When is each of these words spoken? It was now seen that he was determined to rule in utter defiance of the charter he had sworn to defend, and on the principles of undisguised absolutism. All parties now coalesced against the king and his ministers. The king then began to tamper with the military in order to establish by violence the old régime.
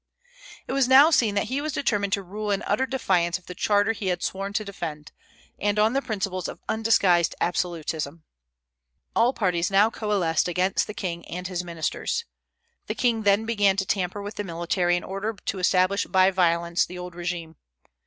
It 0.65 0.73
was 0.73 0.87
now 0.87 1.11
seen 1.11 1.35
that 1.35 1.43
he 1.49 1.61
was 1.61 1.73
determined 1.73 2.11
to 2.13 2.23
rule 2.23 2.49
in 2.49 2.63
utter 2.63 2.87
defiance 2.87 3.37
of 3.37 3.45
the 3.45 3.53
charter 3.53 3.91
he 3.91 4.07
had 4.07 4.23
sworn 4.23 4.51
to 4.53 4.65
defend, 4.65 5.11
and 5.59 5.77
on 5.77 5.93
the 5.93 6.01
principles 6.01 6.47
of 6.47 6.59
undisguised 6.67 7.35
absolutism. 7.39 8.23
All 9.15 9.31
parties 9.31 9.69
now 9.69 9.91
coalesced 9.91 10.47
against 10.47 10.87
the 10.87 10.95
king 10.95 11.23
and 11.27 11.45
his 11.45 11.63
ministers. 11.63 12.25
The 12.87 12.95
king 12.95 13.21
then 13.21 13.45
began 13.45 13.77
to 13.77 13.85
tamper 13.85 14.23
with 14.23 14.37
the 14.37 14.43
military 14.43 14.95
in 14.97 15.03
order 15.03 15.35
to 15.45 15.59
establish 15.59 16.05
by 16.07 16.31
violence 16.31 16.83
the 16.83 16.97
old 16.97 17.13
régime. 17.13 17.53